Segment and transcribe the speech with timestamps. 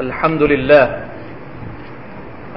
[0.00, 0.86] الحمد لله.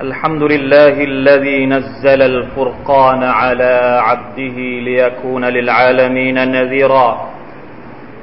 [0.01, 4.57] الحمد لله الذي نزل الفرقان على عبده
[4.88, 7.29] ليكون للعالمين نذيرا.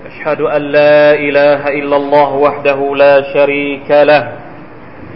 [0.07, 4.33] أشهد أن لا إله إلا الله وحده لا شريك له.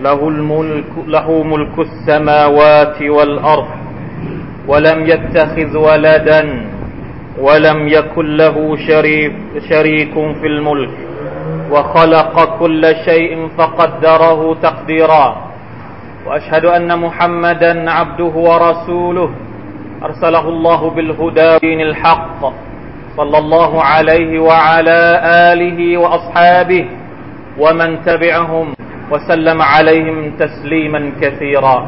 [0.03, 3.69] له الملك له ملك السماوات والأرض.
[4.69, 6.43] ولم يتخذ ولدا
[7.39, 9.33] ولم يكن له شريك,
[9.71, 11.12] شريك في الملك.
[11.71, 15.37] وخلق كل شيء فقدره تقديرا.
[16.27, 19.31] وأشهد أن محمدا عبده ورسوله.
[20.03, 22.41] أرسله الله بالهدى ودين الحق.
[23.17, 25.01] صلى الله عليه وعلى
[25.53, 26.85] آله وأصحابه
[27.59, 28.75] ومن تبعهم
[29.11, 31.87] وسلم عليهم تسليما كثيرا.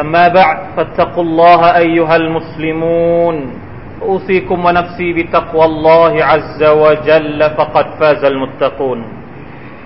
[0.00, 3.65] أما بعد فاتقوا الله أيها المسلمون.
[4.01, 8.99] أوصيكم ونفسي بتقوى الله عز وجل فقد فاز المتقون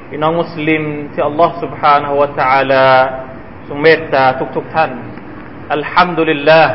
[0.10, 2.86] พี่น้องมุสลิมที่อัลลอฮ์ سبحانه และ تعالى
[3.68, 4.24] ทรงเมตตา
[4.56, 4.92] ทุกๆทท่าน
[5.74, 6.74] อัลฮัมดุลิลลาห์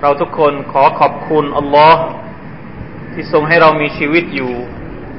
[0.00, 2.02] เราทุกคนขอขอบคุณอัลลอฮ์
[3.12, 4.52] ที่ทรงให้เรามีชีวิตอยู่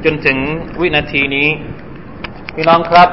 [0.06, 0.38] จนถึง
[0.82, 1.50] วินาทีนี้
[2.56, 3.10] พี่น้องครับ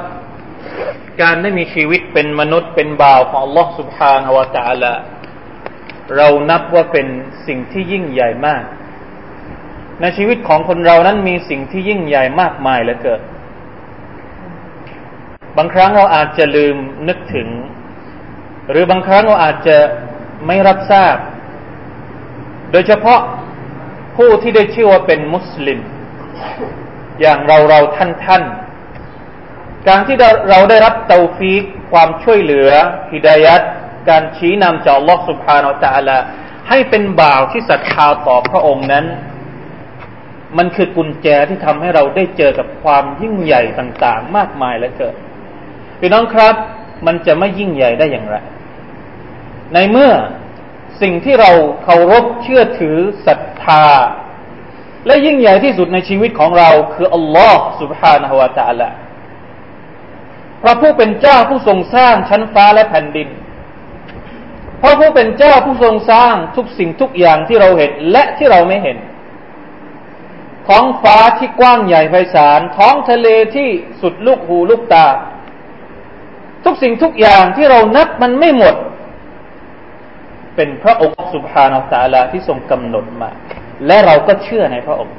[1.22, 4.94] การได้มีชีวิตเป็นมนุษย์เป็นบ่าวของอัลลอฮ์ سبحانه และ تعالى
[6.17, 7.07] เรานับว่าเป็น
[7.47, 8.63] สิ่งที่ยิ่งใหญ่มาก
[10.01, 13.21] ในชีวิตของคนเรานั้นมีสิ่งที่ยิ่งใหญ่มากมายเหลือเกิน
[15.57, 16.75] บางครั้งเราอาจจะลืม
[17.07, 17.47] นึกถึง
[18.69, 19.77] หรือบางครั้งเราอาจจะ
[20.47, 21.15] ไม่รับทราบ
[22.71, 23.19] โดยเฉพาะ
[24.17, 25.79] ผู้ที่ได้ชื่อว่าเป็นมุสลิม
[27.21, 28.43] อย่างเราเราท่านท่าน
[29.87, 30.17] การที่
[30.49, 32.69] เราได้รับเตาฟีกความช่วยเหลือ
[33.11, 33.61] ฮิดายัด
[34.09, 36.19] การชี้นำจากอัลลอฮฺสุบฮานาอัลลอฮ
[36.69, 39.05] ให้เป็นบ่าวที่ศรัทธาต่อพระองค์นั้น
[40.57, 45.15] มันคือกุญแจที่ทำให้เราได้เจอกับความยิ่งใหญ่ต่างๆ มากมายเหลือเกิน
[45.99, 46.55] พี่น้องครับ
[47.05, 48.35] มันจะไม่ยิ่งใหญ่ได้อย่างไร
[49.73, 50.11] ในเมื่อ
[51.01, 51.51] สิ่งที่เรา
[51.83, 53.85] เคารพเชื่อถือศรัทธา
[55.05, 58.89] และยิ่งใหญ่ที่สุดในชีวิตของเรา คืออัลลอฮ์สุบฮานะฮวาตาละ
[60.61, 63.27] พระผู้เป็นเจ้าผู้ทรงสร้างชั้นฟ้าและแผ่นดิน
[64.81, 68.97] พราะผู้เป็นเจ้าผู้ทรงสร้างทุกสิ่งทุกอย่างที่เราเห็นและที่เราไม่เห็น
[70.67, 73.69] ท้องฟ้าที่กว้างใหญ่ไพศาลท้องทะเลที่
[74.01, 75.07] สุดลูกหูลูกตา
[76.65, 78.75] ทุกสิ่งทุกอย่างที่เรานับมันไม่หมด
[80.55, 83.29] เป็นพระองค์สุภานาสาลาที่ทรงกำหนดมา
[83.87, 85.15] และเราก็เชื่อในพระองค์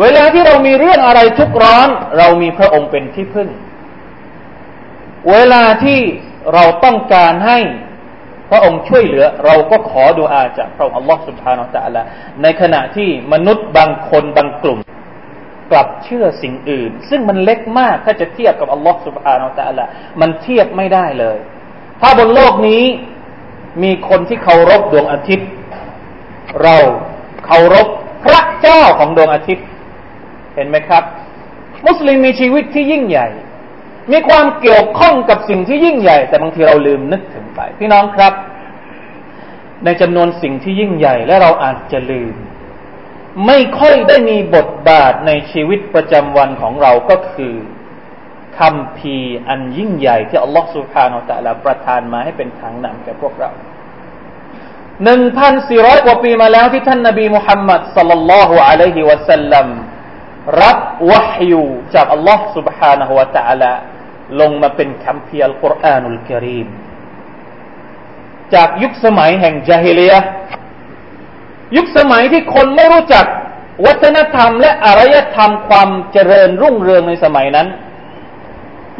[0.00, 3.48] เวลาที่เรามีเรื่องอะไรทุกร้อน เรามีพระองค์เป็นที่พึ่ง
[5.30, 6.00] เวลาที่
[6.54, 7.58] เราต้องการให้
[8.50, 12.04] พระองค์ช่วยเหลือเราก็ขอดูอาจากพระองค์อัลลอฮฺสุบฮานาอัลลอฮ
[12.42, 14.78] ในขณะที่มนุษย์บางคนบางกลุ่ม
[15.72, 19.86] กลับเชื่อสิ่งอื่น ซึ่งมันเล็กมากถ้าจะเทียบกับอัลลอฮฺสุบฮานาอัลลอฮ
[20.20, 21.38] มันเทียบไม่ได้เลย
[22.00, 22.84] ถ้าบนโลกนี้
[23.82, 25.48] มีคนที่เคารพดวงอาทิตย์
[26.62, 26.76] เรา
[27.46, 27.88] เคารพ
[28.24, 29.64] พระเจ้าของดวงอาทิตย์
[30.54, 31.02] เห็นไหมครับ
[31.86, 33.28] มุสลิมมีชีวิตที่ยิ่งใหญ่
[34.11, 38.33] มีความเกี่ยวข้องกับสิ่งที่ยิ่งใหญ่ แต่บางทีเราลืมนึกถึงไป พี่น้องครับ
[39.85, 42.35] ในจำนวนสิ่งที่ยิ่งใหญ่และเราอาจจะลืม
[43.45, 47.53] ไม่ค่อยได้มีบทบาทในชีวิตประจำวันของเราก็คือ
[48.59, 49.17] คำพี
[49.47, 53.51] อันยิ่งใหญ่ที่อัลลอฮฺสุบฮานาอัลลอฮฺประทานมาให้เป็นทางนำแก่พวกเรา
[55.03, 59.67] หนึ่งพันสี่ร้อยกว่าปีมาแล้วที่ท่านนบีมุฮัมมัดสัลลัลลอฮุอะลัยฮิวะสัลลัม
[60.63, 61.63] รับวะฮยู
[61.95, 63.73] จากอัลลอฮฺ سبحانه และ تعالى
[64.40, 66.68] ลงมาเป็นคำเพียรกุรอานุลกิริม
[68.54, 70.14] จากยุคสมัยแห่งจาฮิเลีย
[71.76, 73.26] ยุคสมัยที่คนไม่รู้จัก
[73.86, 77.66] วัฒนธรรม และอารยธรรมความเจริญรุ่งเรืองในสมัยนั้น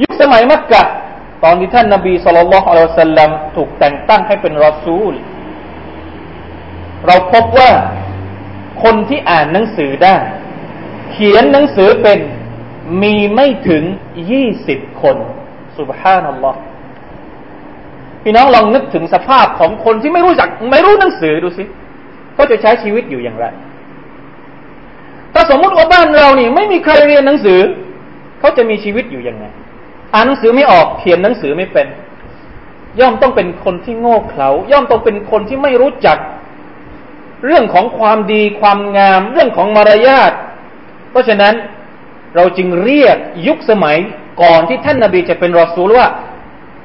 [0.02, 0.82] ยุคสมัยมักกะ
[1.44, 5.12] ตอนที่ท่านนาบีสุลต่านละอัลสลัมถูกแต่งตั้งให้เป็นรอซูล
[7.06, 7.70] เราพบว่า
[8.82, 10.16] คนที่อ่านหนังสือได้
[11.12, 12.18] เขียนหนังสือเป็น
[13.02, 13.82] มีไม่ถึง
[14.30, 15.16] ยี่สิบคน
[15.78, 16.58] สุบฮานัลลอฮ์
[18.22, 21.64] พี่น้องลองนึกถึงสภาพของคนที่ไม่รู้จักไม่รู้หนังสือดูสิ
[22.34, 23.46] เขาจะใช้ชีวิตอยู่อย่างไร
[25.34, 27.60] ถ้าสมมุติว่าบ้านเรานี่ไม่มีใครเรียนหนังสือ
[28.40, 29.44] เขาจะมีชีวิตอยู่ยังไง
[30.14, 31.86] อ่านหนังสือไม่ออกเขียนหนังสือไม่เป็น
[33.00, 36.18] ย่อมต้องเป็นคนที่โง่เขลาย่อมต้องเป็นคนที่ไม่รู้จัก
[37.46, 40.32] เรื่องของความดีความงาม เรื่องของมารยาท
[41.10, 41.54] เพราะฉะนั้น
[42.36, 43.96] เราจึงเรียกยุคสมัย
[44.42, 46.08] ก่อนที่ท่านนาบีจะเป็นรอซูลว่า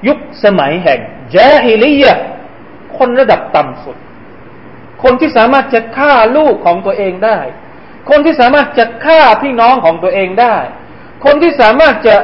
[0.07, 0.99] ยุคสมัยแห่ง
[1.35, 2.13] จาฮิลียะ
[2.97, 3.97] คนระดับต่ำสุด
[5.03, 7.39] คนที่สามารถจะฆ่าลูกของตัวเองได้
[8.09, 10.55] คนที่สามารถจะฆ่าพี่น้องของตัวเองได้
[11.25, 12.15] คนที่สามารถจะ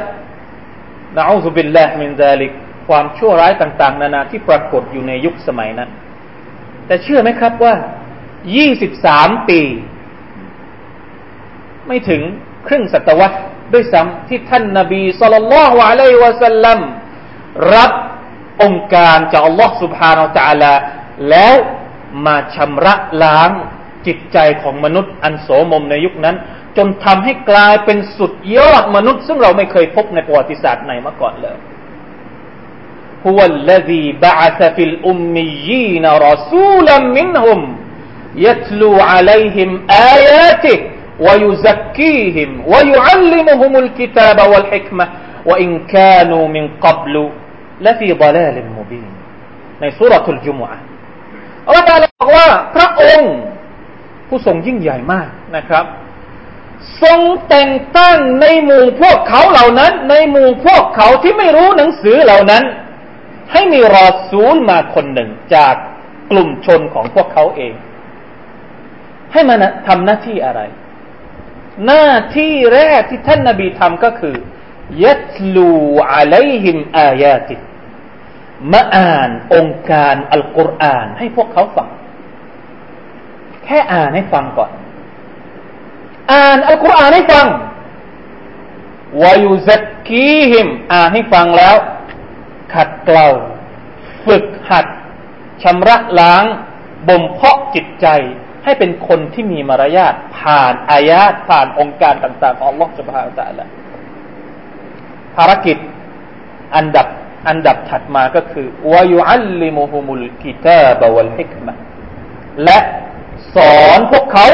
[1.17, 2.51] นะอูซุบิลลาฮ์มินซาลิก
[2.87, 5.89] ความชั่วร้ายต่าง ๆ นานาที่ปรากฏอยู่ในยุคสมัยนั้น
[6.87, 7.75] แต่เชื่อไหมครับว่า
[8.61, 9.61] 23 ปี
[11.87, 12.21] ไม่ถึง
[12.66, 13.36] ครึ่งศตวรรษ
[13.72, 16.78] ด้วยซ้ำที่ท่านนาบีสุลต่านละฮ์วะลัยวะสัลลัม
[17.74, 17.92] รับ
[18.62, 20.72] องค์การจากอัลลอฮ์ سبحانه และ تعالى
[21.28, 21.54] แล้ว
[22.26, 23.50] มาชำระล้าง
[24.06, 26.36] จิตใจของมนุษย์อันโสมมในยุคนั้น
[26.76, 31.58] จนทำให้กลายเป็นสุดยอดมนุษย์ ซึ่งเราไม่เคยพบในประวัติศาสตร์ไหนมาก่อนเลย
[33.26, 37.60] هو الذي بعث في الأميين رسولا منهم
[38.46, 39.70] يتلو عليهم
[40.14, 40.78] آياته
[41.26, 45.06] ويزكيهم ويعلمهم الكتاب والحكمة
[45.48, 47.14] وإن كانوا من قبل
[47.86, 49.12] لفي ضلال مبين
[49.80, 50.78] ในสุรทูลจุมอะ
[51.66, 53.34] อัลลอฮฺตาลาบอกว่าพระองค์
[54.28, 55.84] ผู้ทรงยิ่งใหญ่มากนะครับ
[57.02, 62.64] ทรงแต่งตั้งในหมู่พวกเขาเหล่านั้น ในหมู่พวกเขาที่ไม่รู้หนังสือเหล่านั้น
[63.52, 65.74] ให้มีรอซูลมาคนหนึ่งจาก
[66.30, 67.74] กลุ่มชนของพวกเขาเอง
[69.32, 69.58] ให้มัน
[69.88, 70.60] ทำหน้าที่อะไร
[71.85, 72.07] หน้า
[72.37, 74.35] ที่แรกที่ท่านนาบีทำก็คือ
[75.03, 75.71] ยัตลู
[76.11, 77.55] อะลัยฮิมอายาติ
[78.71, 81.89] มาอ่านองค์การอัลกุรอานให้พวกเขาฟัง
[83.63, 84.71] แค่อ่านให้ฟังก่อน
[86.31, 87.47] อ่านอัลกุรอานให้ฟัง
[89.23, 91.75] วายุซักกีฮิมอ่านให้ฟังแล้ว
[92.73, 93.27] ขัดเกลา
[94.25, 94.85] ฝึกหัด
[95.63, 96.43] ชำระล้าง
[97.07, 98.07] บ่มเพาะจิตใจ
[98.67, 103.65] ให้เป็นคนที่มีมารยาทผ่านอายาตผ่านองค์การต่างๆของลอสุบฮาตะละ
[105.35, 105.77] ภารกิจ
[106.75, 107.07] อันดับ
[107.49, 111.73] อันดับถัดมาก็คือวายุอัลลิมุฮุมุลกิตาบวลฮิกมะ
[112.63, 112.79] และ
[113.55, 114.47] สอนพวกเขา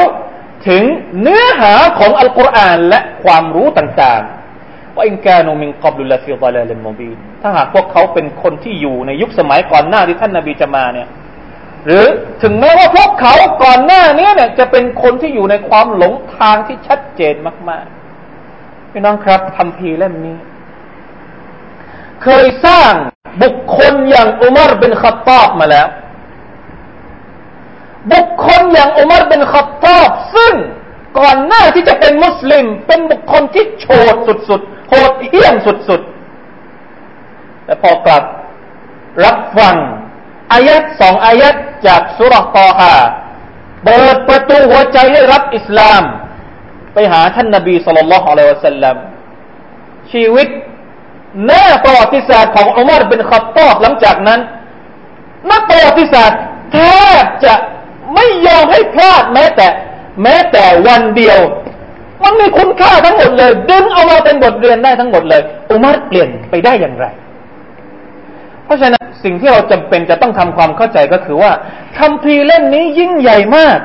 [0.68, 0.82] ถึง
[1.20, 7.10] เนื้อหาของอัลกุรอานและความรู้ต่างๆว่าอินกานูมิงกอบลุลลาฟิลาลาลิมมบี
[7.42, 11.08] ถ้าหากพวกเขาเป็นคนที่อยู่ในยุคสมัยก่อนหน้าที่ท่านนาบีจะมาเนี่ย
[11.86, 12.06] หรือ
[12.42, 17.34] ถึงแม้ว่าพวกเขาก่อนหน้านี้เนี่ย จะเป็นคนที่อยู่ในความหลงทางที่ชัดเจน
[17.68, 20.36] มากๆพี่น้องครับคำพีเล่มนี้
[22.22, 22.92] เคยสร้าง
[23.42, 25.88] บุคคลอย่างอุมารเป็นขัตตอบมาแล้ว
[28.12, 30.54] บุคคลอย่างอุมารเป็นขัตตอบ ซึ่ง
[31.18, 34.14] ก่อนหน้าที่จะเป็นมุสลิม เป็นบุคคลที่โฉด
[34.48, 38.24] สุดๆโหดเหี้ยมสุดๆแต่พอกลับ
[39.24, 39.76] รับฟัง
[40.52, 41.54] อายัดสองอายัด
[41.86, 42.94] จากสุรตอฮา
[43.84, 46.02] เปิดประตูหัวใจให้รับอิสลาม
[46.94, 48.96] ไปหาท่านนบีสุลต่านละฮ์อะลัยวะสัลลัม
[50.12, 50.48] ชีวิต
[51.46, 54.40] หน้าประวัติศาสตร์ของอุมารเป็นขับตอบหลังจากนั้น
[55.50, 56.40] นักประวัติศาสตร์
[56.72, 56.78] แท
[57.22, 57.54] บจะ
[58.14, 59.68] ไม่ยอมให้พลาดแม้แต่
[60.22, 61.38] แม้แต่วันเดียว
[62.22, 67.06] มันมีคุณค่าทั้งหมดเลย ดึงเอามาเป็นบทเรียนได้ทั้งหมดเลย อุมารเปลี่ยนไปได้อย่างไร
[68.74, 71.52] ราะฉะนั้นสิ่งที่เราจำเป็นจะต้องทำความเข้าใจก็คือว่า
[71.98, 73.78] คำพีเล่มนี้ยิ่งใหญ่มาก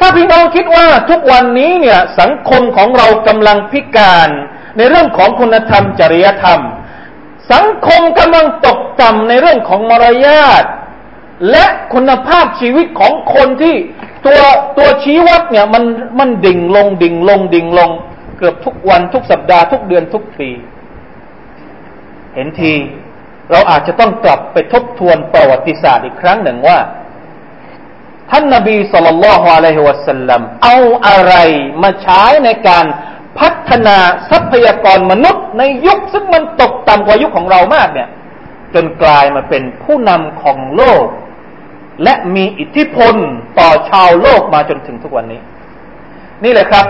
[0.00, 4.28] ถ้าพี่น้องคิดว่าทุกวันนี้เนี่ยสังคมของเรากำลังพิการ
[4.76, 6.60] ในเรื่องของคุณธรรมจริยธรรม
[7.52, 10.64] สังคมกำลังตกต่ำในเรื่องของมารยาท
[11.50, 11.64] และ
[11.94, 13.74] คุณภาพชีวิตของคนที่
[14.26, 14.40] ตัว
[14.78, 15.84] ตัวชี้วัดเนี่ยมัน
[16.18, 17.90] มันดิ่งลงดิ่งลงดิ่งลง
[18.38, 20.50] เกือบทุกวันทุกสัปดาห์ทุกเดือนทุกปี
[22.38, 22.74] เห็นที
[23.50, 26.78] เราอาจจะต้องกลับไปทบทวนประวัติศาสตร์อีกครั้งหนึ่งว่า
[28.30, 30.78] ท่านนาบีสุลต่านละฮ์อะลัยฮิวะสัลลัมเอา
[31.08, 31.34] อะไร
[31.82, 32.86] มาใช้ในการ
[33.38, 33.98] พัฒนา
[34.30, 38.08] ทรัพยากรมนุษย์ ในยุคซึ่งมันตกต่ำกว่ายุคของเรามากเนี่ย
[38.74, 41.04] จนกลายมาเป็นผู้นำของโลก
[42.04, 43.14] และมีอิทธิพล
[43.58, 45.40] ต่อชาวโลกมาจนถึงทุกวันนี้
[46.44, 46.86] นี่แหละครับ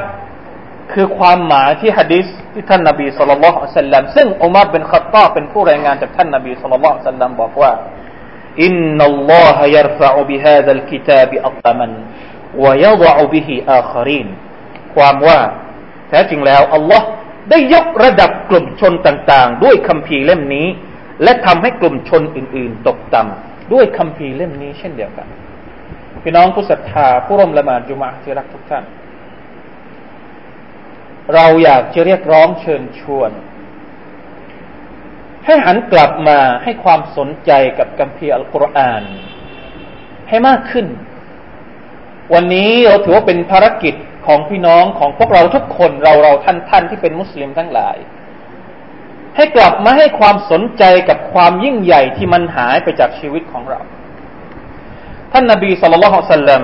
[0.93, 3.37] คือความหมายที่ฮะดิษที่ท่านนาบีสุลต่า
[3.73, 7.73] นสัลลัมซึ่งอุมัรเป็นขัตตาเป็นผู้รายงานจากท่านนาบีสุลต่านสัลลัมบอกว่า
[8.63, 11.93] อินนัลลอฮะยัรฟะบิฮาดัลกิตาบอัตมัน
[12.65, 14.29] วะยะฎะบิฮิอาคารีน
[14.95, 15.41] ความว่า
[16.09, 17.07] แท้จริงแล้วอัลลอฮ์
[17.51, 20.67] ได้ยกระดับกลุ่มชนต่างๆ ด้วยคำพีร์เล่มนี้
[21.23, 25.27] และทำให้กลุ่มชนอื่น ๆ ตกต่ำด้วยคำพีร์เล่มนี้เช่นเดียวกัน
[26.23, 28.85] พี่น้องผู้ศรัทธาผู้ร่วมละหมาดจุมาที่รักทุกท่าน
[31.35, 33.31] เราอยากจะเรียกร้องเชิญชวน
[35.45, 39.03] ให้หันกลับมาให้ความสนใจกับคัมภีร์อัลกุรอาน
[40.29, 40.87] ให้มากขึ้น
[42.35, 43.95] วันนี้เราถือว่าเป็นภารกิจ
[44.27, 47.97] ของพี่น้องของพวกเราทุกคนเราเราท่านท่านที่เป็นมุสลิมทั้งหลาย
[49.37, 53.81] ให้กลับมาให้ความสนใจกับความยิ่งใหญ่ที่มันหายไปจากชีวิตของเรา
[55.33, 56.63] ท่านนาบีสุลต่านสัลลัม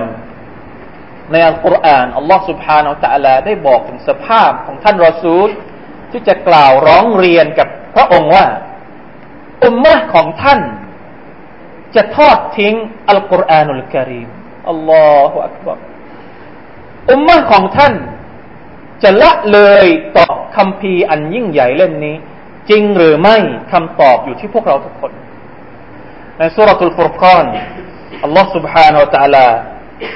[1.32, 5.48] ในอัลกุรอานอัลลอฮ์ سبحانه และ تعالى ได้บอกถึงสภาพของท่านรอซูล
[6.10, 8.46] ที่ ที่จะกล่าวร้องเรียนกับพระองค์ว่า
[9.64, 10.60] อุมมะของท่าน
[11.94, 12.74] จะทอดทิ้ง
[13.08, 14.28] อัลกุรอานุลกิริม
[14.70, 15.78] อัลลอฮฺอักบาร
[17.10, 17.94] อุมมะของท่าน
[19.02, 19.86] จะละเลย
[20.16, 22.16] ต่อคำพีอันยิ่งใหญ่เล่มนี้
[22.70, 23.36] จริงหรือไม่
[23.72, 25.12] คำตอบอยู่ที่พวกเราทุกคน
[26.38, 27.46] ในสุรทูลฟุรกาน
[28.24, 29.46] อัลลอฮฺ سبحانه และ تعالى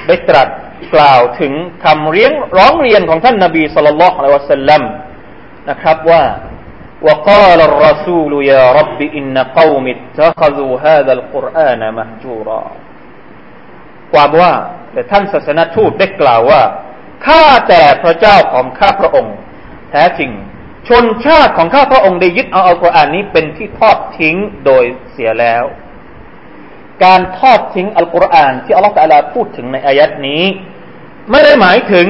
[0.07, 0.47] ได้ตรัส
[0.95, 1.53] กล่าวถึง
[1.85, 4.81] คำเรียงร้องเรียนของท่านนบีสุลต่านละอัลลอฮฺสัลลัม
[5.69, 6.23] นะครับว่า
[7.07, 12.63] وقال الرسول يا رب إن قوم اتخذوا هذا القرآن مهجورا
[14.13, 14.53] ความว่า
[14.91, 16.61] แต่ท่านศาสนทูตได้กล่าวว่า
[17.25, 19.35] ข้าแต่พระเจ้าของข้าพระองค์
[19.91, 20.31] แท้จริง
[20.87, 24.35] ชนชาติของข้าพระองค์ได้ยึดเอาอัลกุรอานนี้เป็นที่ทอดทิ้ง
[24.65, 25.63] โดยเสียแล้ว
[27.03, 30.43] การทอดทิ้งอัลกุรอานที่อัลลอฮฺตะลาพูดถึงในอายัดนี้
[31.30, 32.06] ไม่ได้หมายถึง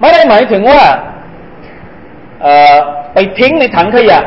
[0.00, 0.82] ไม่ได้หมายถึงว่า
[3.14, 4.20] ไปทิ้งในถังขยะ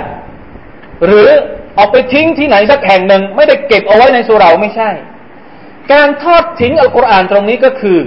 [1.06, 1.28] หรือ
[1.76, 4.90] เอาไปทิ้งที่ไหนสักแห่งหนึ่ง ไม่ได้เก็บเอาไว้ในสุราไม่ใช่
[5.92, 8.00] การทอดทิ้งอัลกุรอานตรงนี้ก็คือ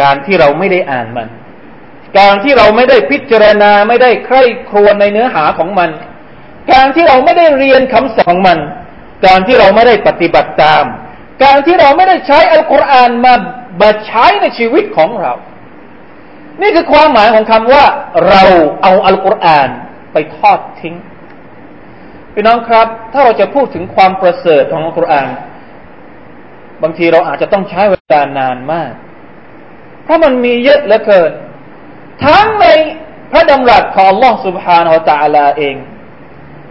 [0.00, 1.28] การที่เราไม่ได้อ่านมัน
[2.18, 5.90] การที่เราไม่ได้พิจารณาไม่ได้ใคร่ครวญในเนื้อหาของมัน
[6.72, 8.58] การที่เราไม่ได้เรียนคำสอนมัน
[9.26, 10.84] การที่เราไม่ได้ปฏิบัติตาม
[11.43, 13.33] การที่เราไม่ได้ใช้อัลกุรอานมา
[13.81, 15.33] บัใช้ในชีวิตของเรา
[16.61, 17.85] นี่คือความหมายของคำว่า
[18.27, 18.43] เรา
[18.83, 19.69] เอาอัลกุรอาน
[20.13, 20.95] ไปทอดทิ้ง
[22.33, 25.27] พี่น้องครับ ถ้าเราจะพูดถึงความประเสริฐของอัลกุรอาน
[26.83, 28.91] บางทีเราอาจจะต้องใช้เวลานานมาก
[30.03, 31.31] เพราะมันมีเยอะเหลือเกิน
[32.25, 32.65] ทั้งใน
[33.31, 35.75] พระดำรัสของ Allah سبحانه และ تعالى เอง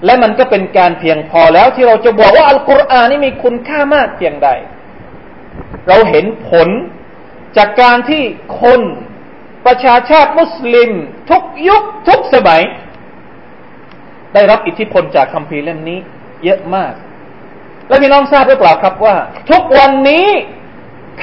[0.06, 4.50] และมันก็เป็นการเพียงพอแล้วที่เราจะบอกว่าอัลกุรอานนี่มีคุณค่ามากเพียงใด
[5.88, 6.70] เราเห็นผล
[7.58, 8.24] จากการที่
[8.62, 8.82] คน
[9.66, 10.90] ประชาชาติมุสลิม
[11.30, 12.62] ทุกยุคทุกสมัย
[14.34, 16.00] ได้รับอิทธิพลจากคัมภีร์เล่มนี้
[16.44, 16.94] เยอะมาก
[17.88, 19.16] และพี่น้องทราบหรือเปล่าครับว่า
[19.50, 20.28] ทุกวันนี้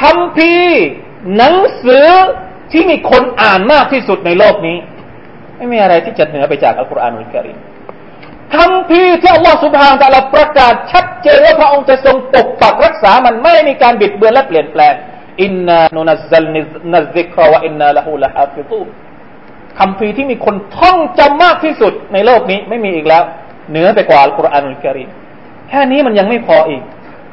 [0.00, 0.80] คัมภีร์
[1.36, 2.08] หนังสือ
[2.72, 4.78] ที่มีคนอ่านมากที่สุดในโลกนี้
[5.56, 7.58] ไม่มีอะไรที่จะเหนือไปจากอัลกุรอานอุลกิริม
[8.56, 14.94] คำพีที่อัลลอฮฺสุบฮานตะลาประกาศชัดเจนว่าพระองค์จะทรงปกปักรักษามันไม่มีการบิดเบือนและเปลี่ยนแปลง
[15.42, 16.44] อินนานุนัซล
[16.92, 18.80] นัซิกรวะอินนาละหูละฮาฟิตู
[19.78, 23.22] คำพีที่มีคนท่องจำมากที่สุดในโลกนี้ไม่มีอีกแล้ว
[23.70, 25.08] เหนือไปกว่าอัลกุรอานอัลกิริม
[25.68, 26.82] แค่นี้มันยังไม่พออีก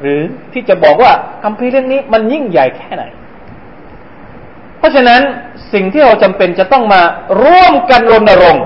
[0.00, 0.20] หรือ
[0.52, 3.04] ที่จะบอกว่าคำพีเรื่องนี้มันยิ่งใหญ่แค่ไหน
[4.78, 5.20] เพราะฉะนั้น
[5.72, 7.02] สิ่งที่เราจำเป็นจะต้องมา
[7.44, 8.64] ร่วมกันรณรงค์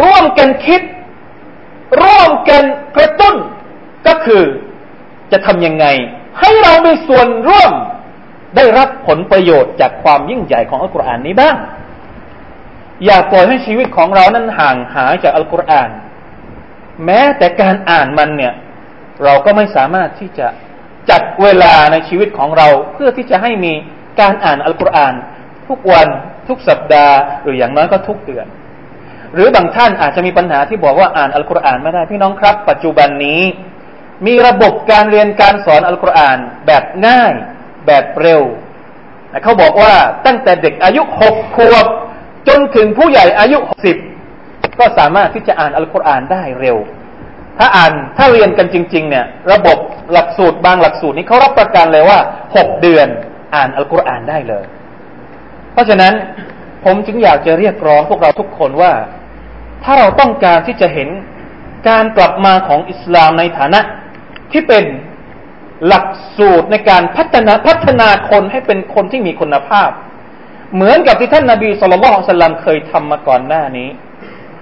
[0.00, 0.80] ร่วมกันคิด
[2.02, 2.62] ร่วมกัน
[2.96, 3.36] กระตุ้น
[4.06, 4.42] ก็คือ
[5.32, 5.86] จะทำยังไง
[6.38, 7.72] ให้เรามีส่วนร่วม
[8.56, 11.56] ได้รับผลประโยชน์จากความยิ่งใหญ่ของอัลกุรอานนี้บ้าง
[13.04, 15.90] อย่าปล่อยให้ชีวิตของเรานั้นห่างหายจากอัลกุรอาน
[17.04, 18.54] แม้แต่การอ่านมันเนี่ย
[19.24, 20.46] เราก็ไม่สามารถที่จะ
[21.10, 23.72] จัดเวลาในชีวิตของเราเพื่อที่จะให้มี
[24.20, 25.14] การอ่านอัลกุรอาน
[25.68, 26.08] ทุกวัน
[26.48, 28.46] ทุกสัปดาห์หรืออย่างน้อยก็ทุกเดือน
[29.34, 33.42] หรือบางท่านอาจจะมีปัญหาที่บอกว่าอ่านอัลกุรอานไม่ได้พี่น้องครับ ปัจจุบันนี้
[34.26, 37.32] มีระบบการเรียนการสอนอัลกุรอานแบบง่าย
[37.86, 38.42] แบบเร็ว
[39.42, 39.94] เขาบอกว่า
[40.26, 41.86] ตั้งแต่เด็กอายุหกขวบ
[42.48, 43.96] จนถึงผู้ใหญ่อายุสิบ
[44.78, 46.78] ก็สามารถที่จะอ่านอัลกุรอานได้เร็ว
[47.58, 49.78] ถ้าอ่านถ้าเรียนกันจริง ๆ เนี่ย ระบบ
[50.12, 52.18] หลักสูตรบางหลักสูตรนี้เขารับประกันเลยว่า
[52.56, 53.08] หกเดือน
[53.54, 54.64] อ่านอัลกุรอานได้เลย
[55.72, 56.12] เพราะฉะนั้น
[56.84, 58.92] ผมจึงอยากจะเรียกร้องพวกเราทุกคนว่า
[59.84, 61.08] ถ้าเราต้องการที่จะเห็น
[61.88, 63.80] การกลับมาของอิสลามในฐานะ
[64.52, 64.84] ที่เป็น
[65.86, 66.06] หลัก
[66.38, 69.90] สูตรในการพัฒนาพัฒนาคนให้เป็นคนที่มีคุณภาพ
[70.74, 73.88] เหมือนกับที่ท่านนาบีสุลต่านสลัมเคยทำมาก่อนหน้านี้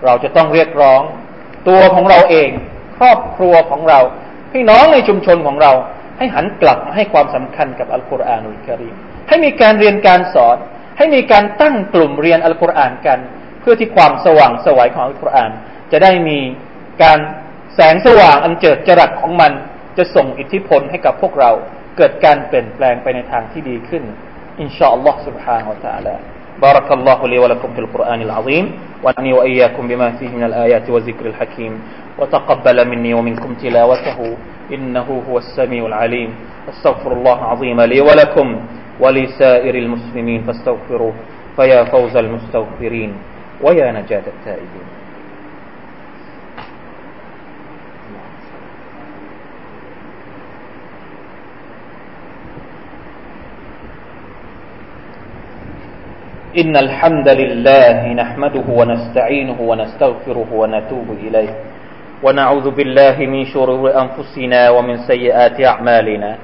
[0.04, 1.02] เราจะต้องเรียกร้อง
[1.68, 2.50] ตัวของเราเอง
[2.98, 4.00] ครอบครัวของเรา
[4.52, 5.72] พี่น้องในชุมชนของเรา
[6.18, 8.94] ให้หันกลับมาให้ความสำคัญกับอัลกุรอานุลกิริม
[9.28, 10.56] ให้มีการเรียนการสอน
[10.98, 13.18] ให้มีการตั้งกลุ่มเรียนอัลกุรอานกัน
[13.67, 15.51] พื่อที่ความสว่างสวัยของอัลกุรอาน
[15.91, 16.39] จะได้มี
[17.03, 17.19] การ
[17.75, 19.51] แสงสว่างอันเจิดจรัสของมัน
[19.97, 21.51] จะส่งอิทธิพลให้กับพวกเรา
[21.97, 24.03] เกิดการเปลี่ยนแปลงไปในทางที่ดีขึ้น
[24.61, 26.15] อินชาอัลลอฮ์ سبحانه และ تعالى
[26.65, 28.65] بارك الله لي ولكم في القرآن العظيم
[29.03, 31.73] وأني وإياكم بما فيه من الآيات والذكر الحكيم
[32.19, 34.19] وتقبل مني ومنكم تلاوته
[34.75, 36.29] إنه هو السميع العليم
[36.69, 38.47] استغفر الله العظيم لي ولكم
[39.03, 41.13] ولسائر المسلمين فاستغفروه
[41.57, 43.11] فيا فوز المستغفرين
[43.62, 44.88] ويا نجاة التائبين.
[56.58, 61.54] إن الحمد لله نحمده ونستعينه ونستغفره ونتوب إليه.
[62.22, 66.36] ونعوذ بالله من شرور أنفسنا ومن سيئات أعمالنا.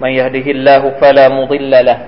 [0.00, 1.98] من يهده الله فلا مضل له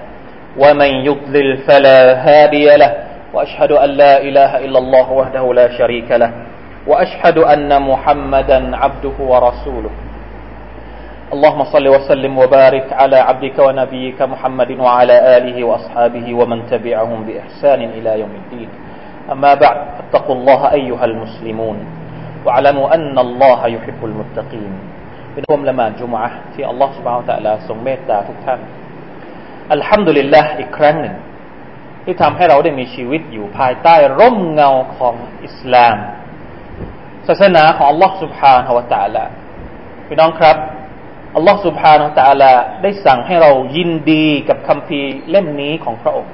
[0.56, 3.09] ومن يضلل فلا هادي له.
[3.34, 6.32] وأشهد أن لا إله إلا الله وحده لا شريك له
[6.86, 9.90] وأشهد أن محمدا عبده ورسوله.
[11.32, 18.20] اللهم صل وسلم وبارك على عبدك ونبيك محمد وعلى آله وأصحابه ومن تبعهم بإحسان إلى
[18.20, 18.68] يوم الدين.
[19.32, 21.78] أما بعد اتقوا الله أيها المسلمون
[22.46, 24.72] واعلموا أن الله يحب المتقين.
[25.36, 28.18] منكم لما جمعة في الله سبحانه وتعالى ثم ميتا
[29.70, 31.29] الحمد لله اكرامنا
[32.04, 35.14] ที่ทำให้เราได้มีชีวิตอยู่ภายใต้ร่มเงาของ
[35.44, 35.96] อิสลาม
[37.28, 39.24] ศาสนาของอัลลอฮฺสุบฮานาวะตะลา
[40.06, 40.56] พี่น้องครับ
[41.36, 46.32] อัลลอฮฺสุบฮานาอัลลอฮได้สั่งให้เรายินดีกับคำพีเล่มนี้ของพระองค์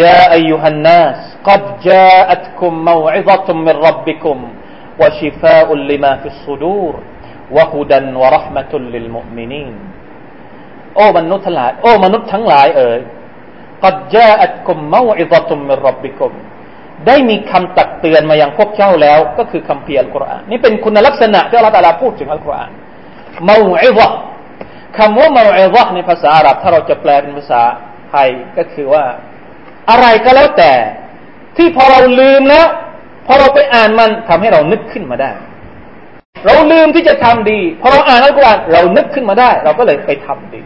[0.00, 1.18] يا أيها الناس
[1.48, 4.38] قد جاءتكم موعظة من ربكم
[5.00, 9.74] وشفاء لما في الصدور وهدى ورحمة للمؤمنين
[10.96, 13.00] โอ้มนุษย์ทั้งหลาย โอ้มนุษย์ทั้งหลายเอ๋ย
[13.84, 16.32] قد جاءتكم موعظة من ربكم
[17.06, 22.70] ได้มีคำตักเตือนมายังพวกเจ้าแล้ว ก็คือคัมภียรอัลกุรอานนี่เป็นคุณลักษณะที่อัลลอฮฺพูดถึงอัลกุรอาน
[23.48, 24.08] มาอิซะ
[24.98, 27.62] คำว่ามาอิซะในภาษาอาหรับถ้าเราจะแปลเป็นภาษา
[28.10, 29.04] ไทยก็คือว่า
[29.90, 30.72] อะไรก็แล้วแต่
[31.56, 32.66] ที่พอเราลืมแล้ว
[33.26, 35.30] พอเราไปอ่านมันทำให้เรานึกขึ้นมาได้
[36.46, 40.62] เราลืมที่จะทำดีพอเราอ่านอัลกุรอานเรานึกขึ้นมาได้ เราก็เลยไปทำดี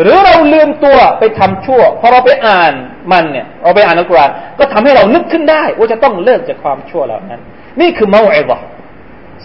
[0.00, 2.72] หรือเราลืมตัวไปทำชั่วพอเราไปอ่าน
[3.12, 7.40] มันเนี่ยเราไปอ่านอัลกุรอานก็ทำให้เรานึกขึ้นได้ ว่าจะต้องเลิกจากความชั่วเหล่านั้น
[7.80, 8.58] นี่คือมาอิซะ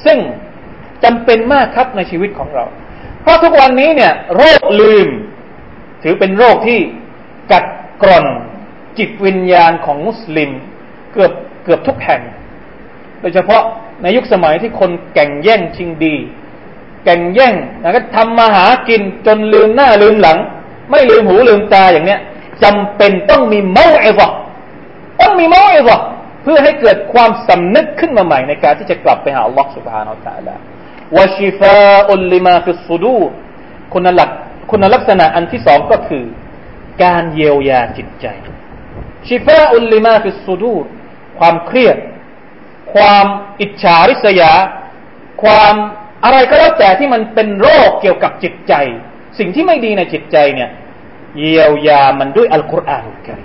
[0.06, 0.18] ซึ่ง
[1.04, 2.66] จำเป็นมากครับในชีวิตของเรา
[3.22, 5.08] เพราะทุกวันนี้เนี่ย โรคลืม
[6.04, 6.80] ถือเป็นโรคที่
[7.52, 7.66] กัด
[8.04, 8.26] กร่อน
[8.98, 10.52] จิตวิญญาณของมุสลิม
[11.14, 11.34] เกือบ
[11.64, 12.22] เกือบทุกแห่ง
[13.22, 13.64] โดยเฉพาะ
[14.02, 16.16] ในยุคสมัยที่คนแก่งแย่งชิงดี
[17.06, 20.38] แก่งแย่งแล้วก็ทำมาหากินจนลืมหน้าลืมหลัง
[20.90, 22.20] ไม่ลืมหูลืมตาอย่างเนี้ย
[22.64, 24.32] จำเป็นต้องมีเมาเอวะ
[25.22, 26.00] ต้องมีموعظة
[26.44, 33.20] เพื่อให้เกิดความสำนึกขึ้นมาใหม่ในการที่จะกลับไปหาอัลลอฮฺسبحانه وتعالى وشفاء لما في الصدور
[33.94, 34.30] คุณลัก
[34.72, 36.26] คุณลักษณะอันที่สองก็คือ
[37.04, 38.26] การเยียวยาจิตใจ
[39.28, 40.76] شفاء لما في الصدور
[41.40, 41.98] ความเครียด
[42.94, 43.26] ความ
[43.62, 44.52] อิจฉาริษยา
[45.44, 45.76] ความ
[46.26, 48.74] อะไรก็แล้วแต่ที่มันเป็นโรคเกี่ยวกับจิตใจ
[49.40, 50.70] สิ่งที่ไม่ดีในจิตใจเนี่ย
[51.38, 53.40] เยียวยามันด้วยอัลกุรอานกัน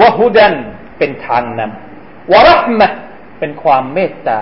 [0.00, 0.54] วะฮุดัน
[0.98, 2.88] เป็นทางนำวะรหมะ
[3.38, 4.38] เป็นความเมตตา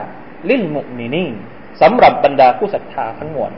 [0.51, 1.35] ลิลมุมินีน
[1.81, 3.53] สำหรับบรรดาผู้ศรัทธาทั้งมวล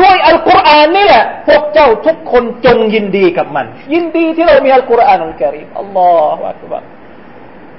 [0.00, 6.74] ด้วยอัลกุรอานนี่แหละพวกเจ้าทุกคนจงยินดีกับมัน ยินดีที่เรามีอัลกุรอานอัลกิริมอัลลอฮฺวะตุบ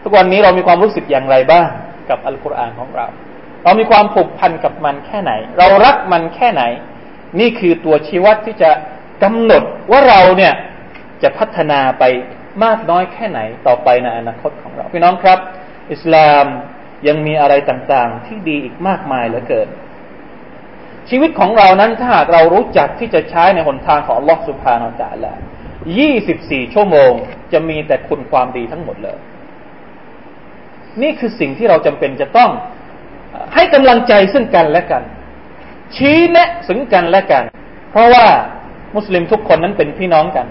[0.04, 1.68] ทุกวันนี้เรามีความรู้สึกอย่างไรบ้าง
[2.10, 3.08] กับอัลกุรอานของเรา
[3.66, 6.64] เรามีความผูกพันกับมันแค่ไหน เรารักมันแค่ไหน
[7.40, 8.72] นี่คือตัวชี้วัดที่จะ
[9.24, 10.54] กำหนดว่าเราเนี่ย
[11.24, 12.04] จะพัฒนาไป
[12.64, 15.40] มากน้อยแค่ไหนต่อไปในอนาคตของเราพี่น้องครับ
[15.92, 16.46] อิสลาม
[17.08, 19.68] ยังมีอะไรต่างๆ ที่ดีอีกมากมายเหลือเกิน
[21.10, 25.34] ชีวิตของเรานั้นถ้าหากเรารู้จักที่จะใช้ในหนทางของลอสุภานาจาละ
[26.04, 27.12] 24 ชั่วโมง
[27.54, 29.18] จะมีแต่คุณความดีทั้งหมดเลย
[31.02, 32.52] นี่คือสิ่งที่เราจำเป็นจะต้อง
[33.56, 35.04] ให้กำลังใจซึ่งกันและกัน
[35.96, 37.44] ชี้แนะซึ่งกันและกัน
[37.92, 38.26] เพราะว่า
[38.96, 40.46] มุสลิมทุกคนนั้นเป็นพี่น้องกัน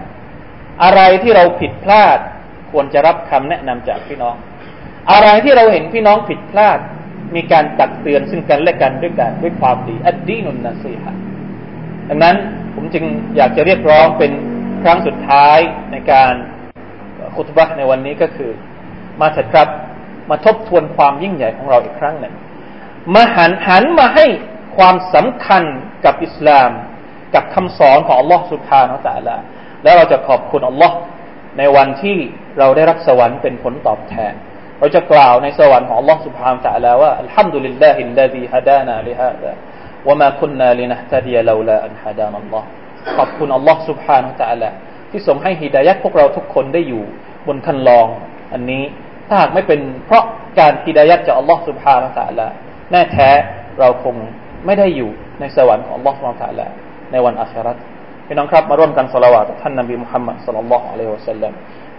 [0.82, 2.18] อะไรที่เราผิดพลาด
[2.70, 4.34] ควรจะรับคำแนะนำจากพี่น้อง
[5.12, 6.78] อะไรที่เราเห็นพี่น้องผิดพลาด
[7.34, 11.14] มีการตักเตือนซึ่งกันและกันด้วยกันด้วยความดีอัดดีนุนนาซีฮะ
[12.08, 12.36] ดังนั้น
[12.74, 13.04] ผมจึง
[13.36, 14.32] อยากจะเรียกร้องเป็น
[14.82, 15.58] ครั้งสุดท้าย
[15.92, 16.32] ในการ
[17.36, 18.50] คุตบะในวันนี้ก็คือ
[19.20, 19.68] มาเถิดครับ
[20.30, 22.34] มาทบทวนความยิ่งใหญ่ของเราอีกครั้งหนึ่ง
[23.15, 24.25] มาหันหันมาให้
[24.77, 25.63] ความสำคัญ
[26.05, 26.71] กับอิสลาม
[27.35, 29.43] กับคำสอนของอัลลอฮ์สุบฮานาอัลลอฮ์
[29.83, 30.95] แล้วเราจะขอบคุณอัลลอฮ์
[31.57, 32.17] ในวันที่
[32.59, 34.33] เราได้รับสวรรค์เป็นผลตอบแทน
[34.79, 39.51] เราจะกล่าวในสวรรค์ของ Allah سبحانه และ تعالى ว่าอัลฮัมดุลิลลาฮิลลาฮิฮะดานาลิฮะดา
[40.07, 42.67] วะมาคุนนาลินะฮตดียลาลาอันฮะดานอัลลอฮ์
[43.17, 44.69] ขอบคุณ Allah سبحانه และ تعالى
[45.11, 47.03] ที่ทรงให้ฮิดายัดพวกเราทุกคนได้อยู่
[47.47, 48.07] บนคันลอง
[48.53, 48.83] อันนี้
[49.27, 50.23] ถ้าหากไม่เป็นเพราะ
[50.59, 52.47] การฮิดายัดจาก Allah سبحانه และ تعالى
[52.93, 53.29] แน่แท้
[53.79, 54.15] เราคง
[54.65, 55.09] ไม่ได้อยู่
[55.39, 56.67] ในสวรรค์ของ Allah سبحانه และ تعالى
[57.11, 57.77] ในวันอาคราต
[58.27, 61.53] พี่น้องครับมาร่วมกันสละวาตท่านนบีมุฮัมมัดสัลลัลลอฮุอะลัยฮิวะสัลลัม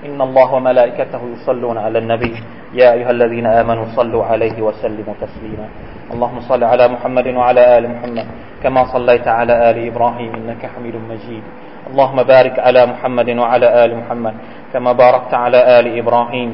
[0.06, 2.34] إن الله وملائكته يصلون على النبي
[2.80, 5.66] يا أيها الذين آمنوا صلوا عليه وسلموا تسليما
[6.12, 8.26] اللهم صل على محمد وعلى آل محمد
[8.62, 11.42] كما صليت على آل إبراهيم إنك حميد مجيد
[11.90, 14.34] اللهم بارك على محمد وعلى آل محمد
[14.72, 16.50] كما باركت على آل إبراهيم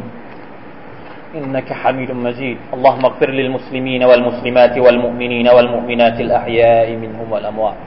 [1.35, 2.57] إنك حميد مجيد.
[2.73, 7.79] اللهم اغفر للمسلمين والمسلمات والمؤمنين والمؤمنات الأحياء منهم والأموات.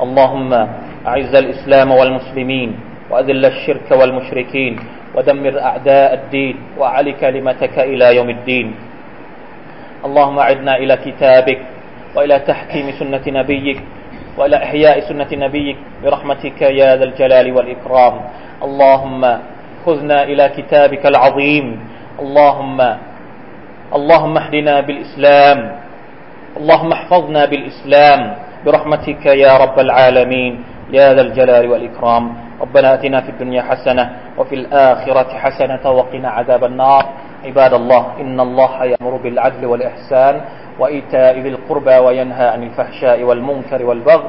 [0.00, 0.52] اللهم
[1.06, 2.70] أعز الإسلام والمسلمين
[3.10, 4.78] وأذل الشرك والمشركين
[5.14, 8.74] ودمر أعداء الدين وأعل كلمتك إلى يوم الدين.
[10.04, 11.60] اللهم أعدنا إلى كتابك
[12.16, 13.80] وإلى تحكيم سنة نبيك
[14.38, 18.14] وإلى إحياء سنة نبيك برحمتك يا ذا الجلال والإكرام.
[18.62, 19.22] اللهم
[19.86, 21.66] خذنا إلى كتابك العظيم
[22.20, 22.78] اللهم
[23.94, 25.58] اللهم اهدنا بالإسلام
[26.56, 28.20] اللهم احفظنا بالإسلام
[28.66, 30.52] برحمتك يا رب العالمين
[30.92, 32.24] يا ذا الجلال والإكرام.
[32.60, 34.04] ربنا آتنا في الدنيا حسنة
[34.38, 37.04] وفي الآخرة حسنة وقنا عذاب النار.
[37.44, 40.34] عباد الله إن الله يأمر بالعدل والإحسان
[40.78, 44.28] وإيتاء ذي القربى وينهى عن الفحشاء والمنكر والبغي